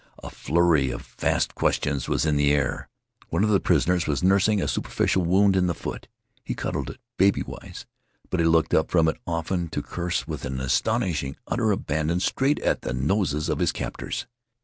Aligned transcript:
A 0.23 0.31
flurry 0.31 0.89
of 0.89 1.03
fast 1.03 1.53
questions 1.53 2.09
was 2.09 2.25
in 2.25 2.35
the 2.35 2.51
air. 2.51 2.89
One 3.29 3.43
of 3.43 3.51
the 3.51 3.59
prisoners 3.59 4.07
was 4.07 4.23
nursing 4.23 4.59
a 4.59 4.67
superficial 4.67 5.23
wound 5.23 5.55
in 5.55 5.67
the 5.67 5.75
foot. 5.75 6.07
He 6.43 6.55
cuddled 6.55 6.89
it, 6.89 6.99
baby 7.17 7.43
wise, 7.45 7.85
but 8.31 8.39
he 8.39 8.45
looked 8.47 8.73
up 8.73 8.89
from 8.89 9.07
it 9.07 9.17
often 9.27 9.67
to 9.67 9.83
curse 9.83 10.25
with 10.27 10.43
an 10.43 10.59
astonishing 10.59 11.35
utter 11.45 11.69
abandon 11.71 12.19
straight 12.19 12.59
at 12.63 12.81
the 12.81 12.95
noses 12.95 13.47
of 13.47 13.59
his 13.59 13.71
captors. 13.71 14.25